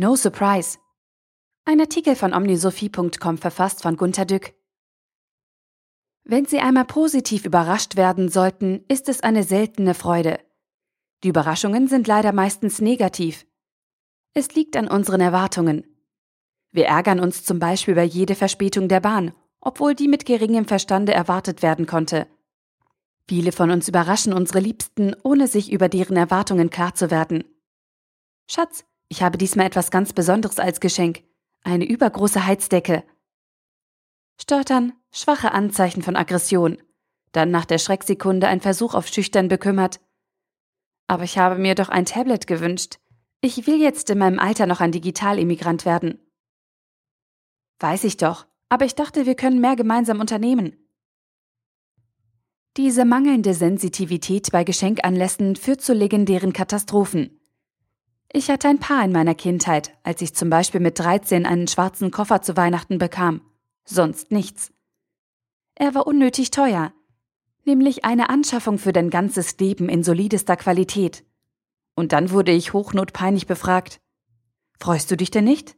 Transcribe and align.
No 0.00 0.14
surprise. 0.14 0.78
Ein 1.64 1.80
Artikel 1.80 2.14
von 2.14 2.32
omnisophie.com 2.32 3.36
verfasst 3.36 3.82
von 3.82 3.96
Gunter 3.96 4.26
Dück. 4.26 4.54
Wenn 6.22 6.46
Sie 6.46 6.60
einmal 6.60 6.84
positiv 6.84 7.44
überrascht 7.44 7.96
werden 7.96 8.28
sollten, 8.28 8.84
ist 8.86 9.08
es 9.08 9.22
eine 9.22 9.42
seltene 9.42 9.94
Freude. 9.94 10.38
Die 11.24 11.28
Überraschungen 11.30 11.88
sind 11.88 12.06
leider 12.06 12.32
meistens 12.32 12.80
negativ. 12.80 13.44
Es 14.34 14.54
liegt 14.54 14.76
an 14.76 14.86
unseren 14.86 15.20
Erwartungen. 15.20 15.84
Wir 16.70 16.86
ärgern 16.86 17.18
uns 17.18 17.42
zum 17.42 17.58
Beispiel 17.58 17.90
über 17.90 18.04
jede 18.04 18.36
Verspätung 18.36 18.86
der 18.86 19.00
Bahn, 19.00 19.34
obwohl 19.60 19.96
die 19.96 20.06
mit 20.06 20.26
geringem 20.26 20.66
Verstande 20.66 21.12
erwartet 21.12 21.60
werden 21.60 21.86
konnte. 21.86 22.28
Viele 23.26 23.50
von 23.50 23.72
uns 23.72 23.88
überraschen 23.88 24.32
unsere 24.32 24.60
Liebsten, 24.60 25.16
ohne 25.24 25.48
sich 25.48 25.72
über 25.72 25.88
deren 25.88 26.16
Erwartungen 26.16 26.70
klar 26.70 26.94
zu 26.94 27.10
werden. 27.10 27.42
Schatz, 28.46 28.84
ich 29.08 29.22
habe 29.22 29.38
diesmal 29.38 29.66
etwas 29.66 29.90
ganz 29.90 30.12
Besonderes 30.12 30.58
als 30.58 30.80
Geschenk. 30.80 31.22
Eine 31.62 31.86
übergroße 31.86 32.46
Heizdecke. 32.46 33.04
Stottern, 34.40 34.92
schwache 35.10 35.52
Anzeichen 35.52 36.02
von 36.02 36.14
Aggression. 36.14 36.78
Dann 37.32 37.50
nach 37.50 37.64
der 37.64 37.78
Schrecksekunde 37.78 38.48
ein 38.48 38.60
Versuch 38.60 38.94
auf 38.94 39.08
schüchtern 39.08 39.48
bekümmert. 39.48 40.00
Aber 41.06 41.24
ich 41.24 41.38
habe 41.38 41.56
mir 41.58 41.74
doch 41.74 41.88
ein 41.88 42.04
Tablet 42.04 42.46
gewünscht. 42.46 42.98
Ich 43.40 43.66
will 43.66 43.80
jetzt 43.80 44.10
in 44.10 44.18
meinem 44.18 44.38
Alter 44.38 44.66
noch 44.66 44.80
ein 44.80 44.92
Digital-Immigrant 44.92 45.84
werden. 45.84 46.18
Weiß 47.80 48.04
ich 48.04 48.16
doch, 48.16 48.46
aber 48.68 48.84
ich 48.84 48.94
dachte, 48.94 49.24
wir 49.24 49.34
können 49.34 49.60
mehr 49.60 49.76
gemeinsam 49.76 50.20
unternehmen. 50.20 50.76
Diese 52.76 53.04
mangelnde 53.04 53.54
Sensitivität 53.54 54.50
bei 54.52 54.64
Geschenkanlässen 54.64 55.56
führt 55.56 55.80
zu 55.80 55.94
legendären 55.94 56.52
Katastrophen. 56.52 57.37
Ich 58.30 58.50
hatte 58.50 58.68
ein 58.68 58.78
paar 58.78 59.04
in 59.04 59.12
meiner 59.12 59.34
Kindheit, 59.34 59.96
als 60.02 60.20
ich 60.20 60.34
zum 60.34 60.50
Beispiel 60.50 60.80
mit 60.80 60.98
13 60.98 61.46
einen 61.46 61.66
schwarzen 61.66 62.10
Koffer 62.10 62.42
zu 62.42 62.56
Weihnachten 62.56 62.98
bekam. 62.98 63.40
Sonst 63.84 64.30
nichts. 64.30 64.70
Er 65.74 65.94
war 65.94 66.06
unnötig 66.06 66.50
teuer, 66.50 66.92
nämlich 67.64 68.04
eine 68.04 68.28
Anschaffung 68.28 68.78
für 68.78 68.92
dein 68.92 69.08
ganzes 69.08 69.56
Leben 69.58 69.88
in 69.88 70.02
solidester 70.02 70.56
Qualität. 70.56 71.24
Und 71.94 72.12
dann 72.12 72.30
wurde 72.30 72.52
ich 72.52 72.74
hochnotpeinlich 72.74 73.46
befragt. 73.46 74.00
Freust 74.78 75.10
du 75.10 75.16
dich 75.16 75.30
denn 75.30 75.44
nicht? 75.44 75.74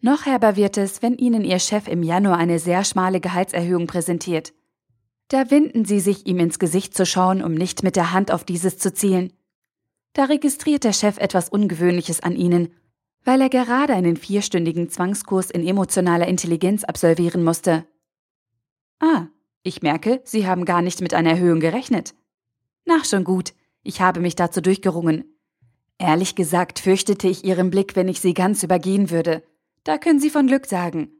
Noch 0.00 0.24
herber 0.24 0.56
wird 0.56 0.78
es, 0.78 1.02
wenn 1.02 1.16
Ihnen 1.16 1.44
Ihr 1.44 1.58
Chef 1.58 1.86
im 1.86 2.02
Januar 2.02 2.38
eine 2.38 2.58
sehr 2.58 2.84
schmale 2.84 3.20
Gehaltserhöhung 3.20 3.86
präsentiert. 3.86 4.54
Da 5.28 5.50
winden 5.50 5.84
Sie 5.84 6.00
sich, 6.00 6.26
ihm 6.26 6.38
ins 6.38 6.58
Gesicht 6.58 6.94
zu 6.94 7.04
schauen, 7.04 7.42
um 7.42 7.54
nicht 7.54 7.82
mit 7.82 7.96
der 7.96 8.12
Hand 8.12 8.30
auf 8.30 8.44
dieses 8.44 8.78
zu 8.78 8.92
zielen. 8.94 9.32
Da 10.16 10.24
registriert 10.24 10.84
der 10.84 10.94
Chef 10.94 11.18
etwas 11.18 11.50
Ungewöhnliches 11.50 12.20
an 12.20 12.36
Ihnen, 12.36 12.72
weil 13.24 13.38
er 13.42 13.50
gerade 13.50 13.92
einen 13.92 14.16
vierstündigen 14.16 14.88
Zwangskurs 14.88 15.50
in 15.50 15.62
emotionaler 15.62 16.26
Intelligenz 16.26 16.84
absolvieren 16.84 17.44
musste. 17.44 17.84
Ah, 18.98 19.26
ich 19.62 19.82
merke, 19.82 20.22
Sie 20.24 20.46
haben 20.46 20.64
gar 20.64 20.80
nicht 20.80 21.02
mit 21.02 21.12
einer 21.12 21.32
Erhöhung 21.32 21.60
gerechnet. 21.60 22.14
Na, 22.86 23.04
schon 23.04 23.24
gut, 23.24 23.52
ich 23.82 24.00
habe 24.00 24.20
mich 24.20 24.34
dazu 24.34 24.62
durchgerungen. 24.62 25.36
Ehrlich 25.98 26.34
gesagt 26.34 26.78
fürchtete 26.78 27.28
ich 27.28 27.44
Ihren 27.44 27.68
Blick, 27.68 27.94
wenn 27.94 28.08
ich 28.08 28.22
Sie 28.22 28.32
ganz 28.32 28.62
übergehen 28.62 29.10
würde. 29.10 29.42
Da 29.84 29.98
können 29.98 30.18
Sie 30.18 30.30
von 30.30 30.46
Glück 30.46 30.64
sagen. 30.64 31.10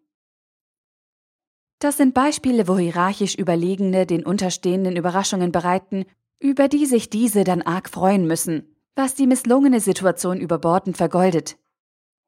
Das 1.81 1.99
sind 1.99 2.15
Beispiele, 2.15 2.67
wo 2.67 2.79
hierarchisch 2.79 3.35
Überlegene 3.35 4.07
den 4.07 4.25
Unterstehenden 4.25 4.97
Überraschungen 4.97 5.53
bereiten, 5.53 6.07
über 6.39 6.69
die 6.69 6.87
sich 6.87 7.11
diese 7.11 7.45
dann 7.45 7.61
arg 7.61 7.91
freuen 7.91 8.27
müssen, 8.27 8.73
was 8.97 9.15
die 9.15 9.27
misslungene 9.27 9.81
Situation 9.81 10.41
überbordend 10.41 10.97
vergoldet. 10.97 11.59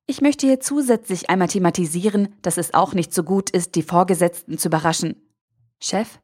Ich 0.06 0.20
möchte 0.20 0.46
hier 0.46 0.60
zusätzlich 0.60 1.30
einmal 1.30 1.48
thematisieren, 1.48 2.34
dass 2.42 2.58
es 2.58 2.74
auch 2.74 2.94
nicht 2.94 3.12
so 3.12 3.24
gut 3.24 3.50
ist, 3.50 3.74
die 3.74 3.82
Vorgesetzten 3.82 4.58
zu 4.58 4.68
überraschen. 4.68 5.16
Chef, 5.80 6.20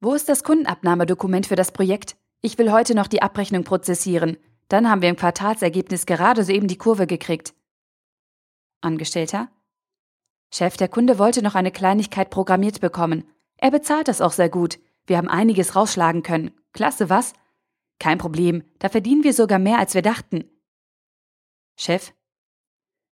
wo 0.00 0.14
ist 0.14 0.28
das 0.28 0.44
Kundenabnahmedokument 0.44 1.46
für 1.46 1.56
das 1.56 1.72
Projekt? 1.72 2.16
Ich 2.42 2.58
will 2.58 2.72
heute 2.72 2.94
noch 2.94 3.06
die 3.06 3.22
Abrechnung 3.22 3.64
prozessieren. 3.64 4.36
Dann 4.68 4.88
haben 4.88 5.02
wir 5.02 5.08
im 5.08 5.16
Quartalsergebnis 5.16 6.06
gerade 6.06 6.44
soeben 6.44 6.68
die 6.68 6.78
Kurve 6.78 7.06
gekriegt. 7.06 7.54
Angestellter? 8.80 9.48
Chef, 10.52 10.76
der 10.76 10.88
Kunde 10.88 11.18
wollte 11.18 11.42
noch 11.42 11.54
eine 11.54 11.70
Kleinigkeit 11.70 12.30
programmiert 12.30 12.80
bekommen. 12.80 13.24
Er 13.56 13.70
bezahlt 13.70 14.08
das 14.08 14.20
auch 14.20 14.32
sehr 14.32 14.48
gut. 14.48 14.78
Wir 15.06 15.16
haben 15.16 15.28
einiges 15.28 15.76
rausschlagen 15.76 16.22
können. 16.22 16.50
Klasse, 16.72 17.10
was? 17.10 17.34
Kein 18.00 18.18
Problem, 18.18 18.64
da 18.80 18.88
verdienen 18.88 19.22
wir 19.22 19.34
sogar 19.34 19.60
mehr, 19.60 19.78
als 19.78 19.94
wir 19.94 20.02
dachten. 20.02 20.44
Chef? 21.76 22.12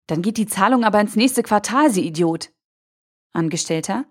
Dann 0.06 0.22
geht 0.22 0.38
die 0.38 0.46
Zahlung 0.46 0.84
aber 0.84 1.00
ins 1.00 1.16
nächste 1.16 1.42
Quartal, 1.42 1.90
Sie 1.90 2.06
Idiot. 2.06 2.52
Angestellter? 3.32 4.06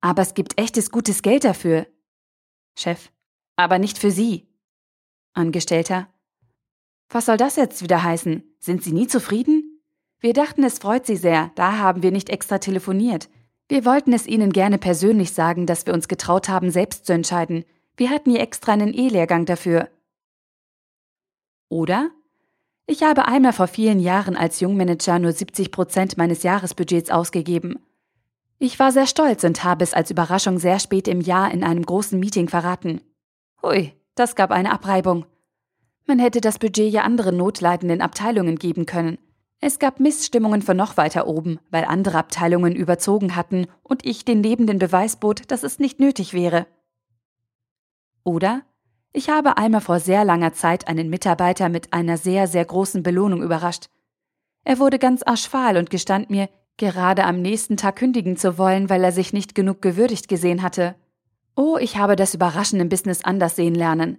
Aber 0.00 0.20
es 0.22 0.34
gibt 0.34 0.60
echtes 0.60 0.90
gutes 0.90 1.22
Geld 1.22 1.44
dafür. 1.44 1.86
Chef? 2.76 3.10
Aber 3.56 3.78
nicht 3.78 3.96
für 3.96 4.10
Sie. 4.10 4.48
Angestellter? 5.34 6.12
Was 7.08 7.26
soll 7.26 7.36
das 7.36 7.54
jetzt 7.56 7.82
wieder 7.82 8.02
heißen? 8.02 8.42
Sind 8.58 8.82
Sie 8.82 8.92
nie 8.92 9.06
zufrieden? 9.06 9.84
Wir 10.18 10.32
dachten, 10.32 10.64
es 10.64 10.80
freut 10.80 11.06
Sie 11.06 11.16
sehr, 11.16 11.52
da 11.54 11.78
haben 11.78 12.02
wir 12.02 12.10
nicht 12.10 12.28
extra 12.28 12.58
telefoniert. 12.58 13.28
Wir 13.68 13.84
wollten 13.84 14.12
es 14.12 14.26
Ihnen 14.26 14.52
gerne 14.52 14.78
persönlich 14.78 15.32
sagen, 15.32 15.66
dass 15.66 15.86
wir 15.86 15.94
uns 15.94 16.08
getraut 16.08 16.48
haben, 16.48 16.70
selbst 16.72 17.06
zu 17.06 17.12
entscheiden. 17.12 17.64
Wir 17.96 18.10
hatten 18.10 18.30
hier 18.30 18.40
extra 18.40 18.72
einen 18.72 18.94
E-Lehrgang 18.94 19.44
dafür. 19.44 19.88
Oder? 21.68 22.10
Ich 22.86 23.02
habe 23.02 23.26
einmal 23.26 23.52
vor 23.52 23.68
vielen 23.68 24.00
Jahren 24.00 24.36
als 24.36 24.60
Jungmanager 24.60 25.18
nur 25.18 25.32
70 25.32 25.70
Prozent 25.70 26.18
meines 26.18 26.42
Jahresbudgets 26.42 27.10
ausgegeben. 27.10 27.78
Ich 28.58 28.78
war 28.78 28.92
sehr 28.92 29.06
stolz 29.06 29.44
und 29.44 29.64
habe 29.64 29.82
es 29.82 29.94
als 29.94 30.10
Überraschung 30.10 30.58
sehr 30.58 30.78
spät 30.78 31.08
im 31.08 31.20
Jahr 31.20 31.50
in 31.50 31.64
einem 31.64 31.84
großen 31.84 32.18
Meeting 32.18 32.48
verraten. 32.48 33.00
Hui, 33.62 33.92
das 34.14 34.36
gab 34.36 34.50
eine 34.50 34.72
Abreibung. 34.72 35.26
Man 36.06 36.18
hätte 36.18 36.40
das 36.40 36.58
Budget 36.58 36.92
ja 36.92 37.02
anderen 37.02 37.36
notleidenden 37.36 38.00
Abteilungen 38.00 38.56
geben 38.56 38.86
können. 38.86 39.18
Es 39.60 39.78
gab 39.78 40.00
Missstimmungen 40.00 40.60
von 40.60 40.76
noch 40.76 40.96
weiter 40.96 41.26
oben, 41.26 41.60
weil 41.70 41.84
andere 41.84 42.18
Abteilungen 42.18 42.74
überzogen 42.74 43.36
hatten 43.36 43.66
und 43.82 44.04
ich 44.04 44.24
den 44.24 44.42
lebenden 44.42 44.78
Beweis 44.78 45.16
bot, 45.16 45.50
dass 45.50 45.62
es 45.62 45.78
nicht 45.78 46.00
nötig 46.00 46.34
wäre. 46.34 46.66
Oder 48.24 48.62
ich 49.12 49.28
habe 49.28 49.58
einmal 49.58 49.80
vor 49.80 50.00
sehr 50.00 50.24
langer 50.24 50.52
Zeit 50.52 50.88
einen 50.88 51.10
Mitarbeiter 51.10 51.68
mit 51.68 51.92
einer 51.92 52.16
sehr, 52.16 52.46
sehr 52.46 52.64
großen 52.64 53.02
Belohnung 53.02 53.42
überrascht. 53.42 53.88
Er 54.64 54.78
wurde 54.78 54.98
ganz 54.98 55.22
aschfahl 55.26 55.76
und 55.76 55.90
gestand 55.90 56.30
mir, 56.30 56.48
gerade 56.76 57.24
am 57.24 57.42
nächsten 57.42 57.76
Tag 57.76 57.96
kündigen 57.96 58.36
zu 58.36 58.56
wollen, 58.56 58.88
weil 58.88 59.04
er 59.04 59.12
sich 59.12 59.32
nicht 59.32 59.54
genug 59.54 59.82
gewürdigt 59.82 60.28
gesehen 60.28 60.62
hatte. 60.62 60.94
Oh, 61.56 61.76
ich 61.78 61.96
habe 61.96 62.16
das 62.16 62.34
Überraschen 62.34 62.80
im 62.80 62.88
Business 62.88 63.22
anders 63.22 63.56
sehen 63.56 63.74
lernen. 63.74 64.18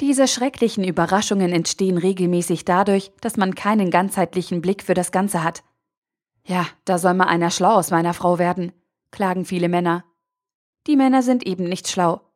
Diese 0.00 0.26
schrecklichen 0.26 0.84
Überraschungen 0.84 1.52
entstehen 1.52 1.98
regelmäßig 1.98 2.64
dadurch, 2.64 3.12
dass 3.20 3.36
man 3.36 3.54
keinen 3.54 3.90
ganzheitlichen 3.90 4.60
Blick 4.60 4.82
für 4.82 4.94
das 4.94 5.12
Ganze 5.12 5.44
hat. 5.44 5.62
Ja, 6.44 6.66
da 6.84 6.98
soll 6.98 7.14
mal 7.14 7.26
einer 7.26 7.50
schlau 7.50 7.74
aus 7.74 7.90
meiner 7.90 8.14
Frau 8.14 8.38
werden, 8.38 8.72
klagen 9.10 9.44
viele 9.44 9.68
Männer. 9.68 10.04
Die 10.86 10.96
Männer 10.96 11.22
sind 11.22 11.46
eben 11.46 11.64
nicht 11.64 11.88
schlau. 11.88 12.27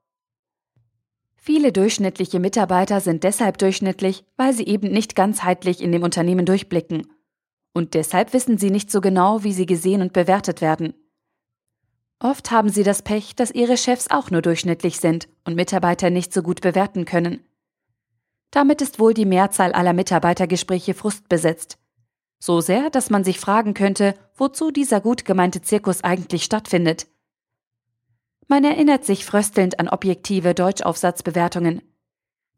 Viele 1.44 1.72
durchschnittliche 1.72 2.38
Mitarbeiter 2.38 3.00
sind 3.00 3.24
deshalb 3.24 3.58
durchschnittlich, 3.58 4.24
weil 4.36 4.52
sie 4.52 4.64
eben 4.64 4.92
nicht 4.92 5.16
ganzheitlich 5.16 5.80
in 5.80 5.90
dem 5.90 6.04
Unternehmen 6.04 6.46
durchblicken. 6.46 7.08
Und 7.72 7.94
deshalb 7.94 8.32
wissen 8.32 8.58
sie 8.58 8.70
nicht 8.70 8.92
so 8.92 9.00
genau, 9.00 9.42
wie 9.42 9.52
sie 9.52 9.66
gesehen 9.66 10.02
und 10.02 10.12
bewertet 10.12 10.60
werden. 10.60 10.94
Oft 12.20 12.52
haben 12.52 12.68
sie 12.68 12.84
das 12.84 13.02
Pech, 13.02 13.34
dass 13.34 13.50
ihre 13.50 13.76
Chefs 13.76 14.08
auch 14.08 14.30
nur 14.30 14.40
durchschnittlich 14.40 15.00
sind 15.00 15.26
und 15.44 15.56
Mitarbeiter 15.56 16.10
nicht 16.10 16.32
so 16.32 16.42
gut 16.42 16.60
bewerten 16.60 17.06
können. 17.06 17.40
Damit 18.52 18.80
ist 18.80 19.00
wohl 19.00 19.12
die 19.12 19.26
Mehrzahl 19.26 19.72
aller 19.72 19.94
Mitarbeitergespräche 19.94 20.94
frustbesetzt. 20.94 21.76
So 22.38 22.60
sehr, 22.60 22.88
dass 22.88 23.10
man 23.10 23.24
sich 23.24 23.40
fragen 23.40 23.74
könnte, 23.74 24.14
wozu 24.36 24.70
dieser 24.70 25.00
gut 25.00 25.24
gemeinte 25.24 25.60
Zirkus 25.60 26.04
eigentlich 26.04 26.44
stattfindet. 26.44 27.08
Man 28.52 28.64
erinnert 28.64 29.06
sich 29.06 29.24
fröstelnd 29.24 29.80
an 29.80 29.88
objektive 29.88 30.52
Deutschaufsatzbewertungen. 30.52 31.80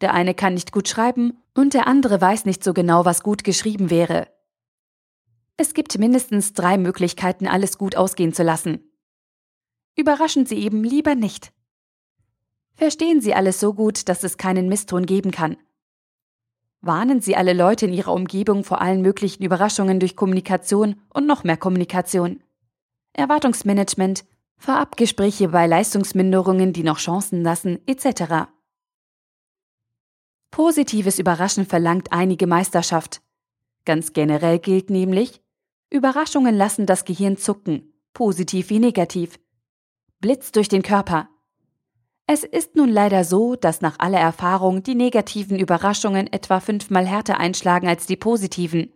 Der 0.00 0.12
eine 0.12 0.35
kann 0.35 0.55
nicht 0.55 0.73
gut 0.73 0.88
schreiben 0.88 1.38
und 1.55 1.73
der 1.73 1.87
andere 1.87 2.20
weiß 2.20 2.46
nicht 2.46 2.64
so 2.64 2.75
genau, 2.75 3.05
was 3.05 3.23
gut 3.23 3.44
geschrieben 3.44 3.91
wäre. 3.91 4.26
Es 5.56 5.73
gibt 5.73 5.96
mindestens 5.96 6.52
drei 6.52 6.79
Möglichkeiten, 6.79 7.46
alles 7.46 7.79
gut 7.79 7.94
ausgehen 7.94 8.32
zu 8.32 8.43
lassen. 8.43 8.91
Überraschen 9.94 10.46
Sie 10.46 10.56
eben 10.56 10.82
lieber 10.82 11.14
nicht. 11.14 11.52
Verstehen 12.75 13.20
Sie 13.20 13.32
alles 13.32 13.61
so 13.61 13.73
gut, 13.73 14.08
dass 14.08 14.25
es 14.25 14.37
keinen 14.37 14.69
Misston 14.69 15.06
geben 15.06 15.31
kann 15.31 15.56
warnen 16.81 17.20
Sie 17.20 17.37
alle 17.37 17.55
Leute 17.55 17.87
in 17.87 17.93
Ihrer 17.93 18.12
Umgebung 18.12 18.62
vor 18.62 18.81
allen 18.82 19.00
möglichen 19.00 19.43
Überraschungen 19.43 20.00
durch 20.00 20.17
Kommunikation 20.17 20.96
und 21.08 21.26
noch 21.26 21.44
mehr 21.44 21.56
Kommunikation. 21.56 22.43
Erwartungsmanagement, 23.14 24.25
Vorabgespräche 24.65 25.49
bei 25.49 25.67
Leistungsminderungen, 25.67 26.73
die 26.73 26.85
noch 26.85 26.97
Chancen 26.97 27.43
lassen, 27.43 27.81
etc. 27.87 28.49
Positives 30.51 31.19
Überraschen 31.19 31.67
verlangt 31.67 32.13
einige 32.13 32.47
Meisterschaft. 32.47 33.21
Ganz 33.85 34.15
generell 34.15 34.59
gilt 34.59 34.89
nämlich, 34.89 35.43
Überraschungen 35.91 36.55
lassen 36.55 36.87
das 36.87 37.05
Gehirn 37.05 37.37
zucken, 37.37 37.93
positiv 38.15 38.71
wie 38.71 38.79
negativ. 38.79 39.39
Blitz 40.21 40.51
durch 40.51 40.71
den 40.71 40.83
Körper. 40.83 41.29
Es 42.27 42.43
ist 42.43 42.75
nun 42.75 42.89
leider 42.89 43.25
so, 43.25 43.57
dass 43.57 43.83
nach 43.83 43.99
aller 43.99 44.19
Erfahrung 44.19 44.83
die 44.83 44.95
negativen 44.95 45.59
Überraschungen 45.59 46.33
etwa 46.33 46.61
fünfmal 46.61 47.07
härter 47.07 47.39
einschlagen 47.39 47.87
als 47.87 48.07
die 48.07 48.17
positiven. 48.17 48.95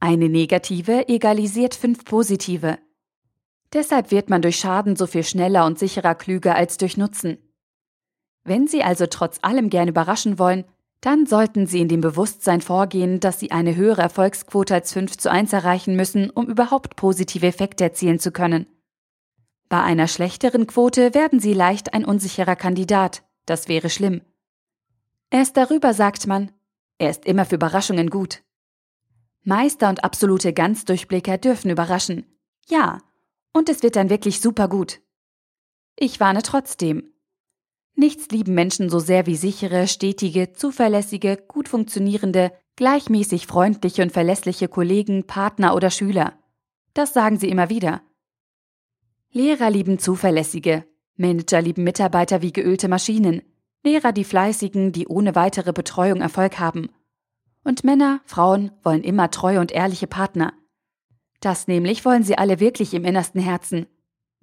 Eine 0.00 0.28
negative 0.28 1.08
egalisiert 1.08 1.76
fünf 1.76 2.04
positive. 2.04 2.78
Deshalb 3.72 4.10
wird 4.10 4.30
man 4.30 4.42
durch 4.42 4.56
Schaden 4.56 4.96
so 4.96 5.06
viel 5.06 5.24
schneller 5.24 5.66
und 5.66 5.78
sicherer 5.78 6.14
klüger 6.14 6.54
als 6.54 6.78
durch 6.78 6.96
Nutzen. 6.96 7.38
Wenn 8.44 8.66
Sie 8.66 8.82
also 8.82 9.06
trotz 9.06 9.38
allem 9.42 9.68
gern 9.68 9.88
überraschen 9.88 10.38
wollen, 10.38 10.64
dann 11.00 11.26
sollten 11.26 11.66
Sie 11.66 11.80
in 11.80 11.88
dem 11.88 12.00
Bewusstsein 12.00 12.60
vorgehen, 12.60 13.20
dass 13.20 13.38
Sie 13.38 13.50
eine 13.50 13.76
höhere 13.76 14.02
Erfolgsquote 14.02 14.74
als 14.74 14.92
5 14.92 15.16
zu 15.18 15.30
1 15.30 15.52
erreichen 15.52 15.96
müssen, 15.96 16.30
um 16.30 16.46
überhaupt 16.46 16.96
positive 16.96 17.46
Effekte 17.46 17.84
erzielen 17.84 18.18
zu 18.18 18.32
können. 18.32 18.66
Bei 19.68 19.82
einer 19.82 20.08
schlechteren 20.08 20.66
Quote 20.66 21.14
werden 21.14 21.40
Sie 21.40 21.52
leicht 21.52 21.92
ein 21.92 22.04
unsicherer 22.04 22.56
Kandidat. 22.56 23.22
Das 23.44 23.68
wäre 23.68 23.90
schlimm. 23.90 24.22
Erst 25.30 25.56
darüber 25.56 25.92
sagt 25.92 26.26
man, 26.26 26.52
er 26.96 27.10
ist 27.10 27.26
immer 27.26 27.44
für 27.44 27.56
Überraschungen 27.56 28.08
gut. 28.08 28.42
Meister 29.44 29.88
und 29.88 30.02
absolute 30.04 30.52
Ganzdurchblicker 30.52 31.38
dürfen 31.38 31.70
überraschen. 31.70 32.26
Ja, 32.68 32.98
und 33.52 33.68
es 33.68 33.82
wird 33.82 33.96
dann 33.96 34.10
wirklich 34.10 34.40
super 34.40 34.68
gut. 34.68 35.00
Ich 35.96 36.20
warne 36.20 36.42
trotzdem. 36.42 37.12
Nichts 37.94 38.28
lieben 38.28 38.54
Menschen 38.54 38.90
so 38.90 39.00
sehr 39.00 39.26
wie 39.26 39.36
sichere, 39.36 39.88
stetige, 39.88 40.52
zuverlässige, 40.52 41.36
gut 41.36 41.68
funktionierende, 41.68 42.52
gleichmäßig 42.76 43.48
freundliche 43.48 44.02
und 44.02 44.12
verlässliche 44.12 44.68
Kollegen, 44.68 45.26
Partner 45.26 45.74
oder 45.74 45.90
Schüler. 45.90 46.38
Das 46.94 47.12
sagen 47.12 47.38
sie 47.38 47.48
immer 47.48 47.70
wieder. 47.70 48.02
Lehrer 49.30 49.70
lieben 49.70 49.98
zuverlässige, 49.98 50.84
Manager 51.16 51.60
lieben 51.60 51.82
Mitarbeiter 51.82 52.40
wie 52.40 52.52
geölte 52.52 52.88
Maschinen, 52.88 53.42
Lehrer 53.82 54.12
die 54.12 54.24
fleißigen, 54.24 54.92
die 54.92 55.06
ohne 55.06 55.34
weitere 55.34 55.72
Betreuung 55.72 56.20
Erfolg 56.20 56.58
haben. 56.58 56.90
Und 57.64 57.84
Männer, 57.84 58.20
Frauen 58.24 58.70
wollen 58.82 59.02
immer 59.02 59.30
treue 59.30 59.60
und 59.60 59.72
ehrliche 59.72 60.06
Partner. 60.06 60.52
Das 61.40 61.68
nämlich 61.68 62.04
wollen 62.04 62.22
sie 62.22 62.36
alle 62.36 62.60
wirklich 62.60 62.94
im 62.94 63.04
innersten 63.04 63.40
Herzen. 63.40 63.86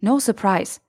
No 0.02 0.20
surprise. 0.20 0.80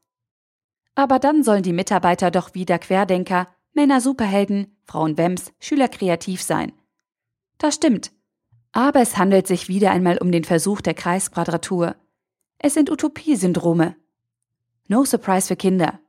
Aber 0.94 1.18
dann 1.18 1.42
sollen 1.42 1.62
die 1.62 1.72
Mitarbeiter 1.72 2.30
doch 2.30 2.54
wieder 2.54 2.78
Querdenker, 2.78 3.48
Männer 3.72 4.00
Superhelden, 4.00 4.78
Frauen 4.84 5.18
Wems, 5.18 5.52
Schüler 5.58 5.88
kreativ 5.88 6.42
sein. 6.42 6.72
Das 7.58 7.74
stimmt. 7.74 8.12
Aber 8.72 9.00
es 9.00 9.16
handelt 9.16 9.46
sich 9.46 9.68
wieder 9.68 9.90
einmal 9.90 10.18
um 10.18 10.32
den 10.32 10.44
Versuch 10.44 10.80
der 10.80 10.94
Kreisquadratur. 10.94 11.96
Es 12.58 12.74
sind 12.74 12.90
Utopiesyndrome. 12.90 13.96
No 14.88 15.04
surprise 15.04 15.48
für 15.48 15.56
Kinder. 15.56 16.00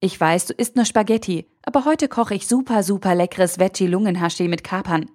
Ich 0.00 0.20
weiß, 0.20 0.46
du 0.46 0.54
isst 0.54 0.76
nur 0.76 0.84
Spaghetti, 0.84 1.50
aber 1.62 1.84
heute 1.84 2.08
koche 2.08 2.34
ich 2.34 2.46
super, 2.46 2.82
super 2.82 3.14
leckeres 3.14 3.58
Veggie-Lungenhashi 3.58 4.48
mit 4.48 4.62
Kapern. 4.62 5.10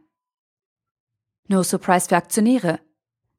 No 1.48 1.64
surprise 1.64 2.10
für 2.10 2.18
Aktionäre. 2.18 2.80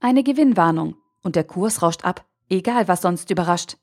Eine 0.02 0.22
Gewinnwarnung 0.22 0.96
und 1.22 1.36
der 1.36 1.44
Kurs 1.44 1.82
rauscht 1.82 2.04
ab, 2.04 2.26
egal 2.48 2.88
was 2.88 3.02
sonst 3.02 3.30
überrascht. 3.30 3.76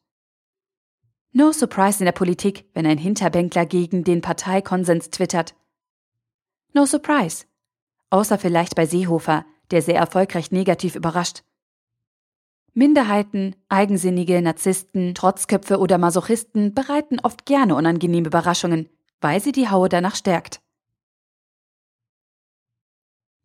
No 1.32 1.52
surprise 1.52 2.00
in 2.00 2.06
der 2.06 2.12
Politik, 2.12 2.66
wenn 2.74 2.88
ein 2.88 2.98
Hinterbänkler 2.98 3.68
gegen 3.68 4.04
den 4.04 4.22
Parteikonsens 4.22 5.12
twittert. 5.12 5.54
No 6.74 6.88
surprise. 6.88 7.46
Außer 8.10 8.40
vielleicht 8.40 8.74
bei 8.74 8.88
Seehofer, 8.88 9.46
der 9.70 9.84
sehr 9.84 9.98
erfolgreich 9.98 10.52
negativ 10.52 10.96
überrascht. 10.96 11.44
Minderheiten, 12.74 13.56
Eigensinnige, 13.70 14.42
Narzissten, 14.42 15.14
Trotzköpfe 15.14 15.78
oder 15.78 16.00
Masochisten 16.00 16.74
bereiten 16.74 17.20
oft 17.22 17.46
gerne 17.46 17.76
unangenehme 17.76 18.28
Überraschungen, 18.28 18.90
weil 19.22 19.40
sie 19.40 19.52
die 19.52 19.70
Haue 19.70 19.90
danach 19.90 20.16
stärkt. 20.16 20.62